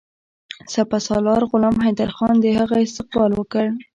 سپه 0.73 0.97
سالار 1.07 1.41
غلام 1.51 1.75
حیدرخان 1.85 2.33
د 2.39 2.45
هغه 2.59 2.75
استقبال 2.85 3.31
وکړ. 3.35 3.65